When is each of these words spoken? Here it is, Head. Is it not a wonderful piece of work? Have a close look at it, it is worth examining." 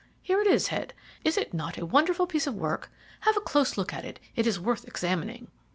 Here 0.23 0.41
it 0.41 0.47
is, 0.47 0.69
Head. 0.69 0.95
Is 1.23 1.37
it 1.37 1.53
not 1.53 1.77
a 1.77 1.85
wonderful 1.85 2.25
piece 2.25 2.47
of 2.47 2.55
work? 2.55 2.89
Have 3.19 3.37
a 3.37 3.41
close 3.41 3.77
look 3.77 3.93
at 3.93 4.03
it, 4.03 4.19
it 4.35 4.47
is 4.47 4.59
worth 4.59 4.87
examining." 4.87 5.49